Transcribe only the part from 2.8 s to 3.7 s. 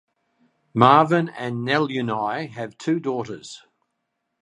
daughters.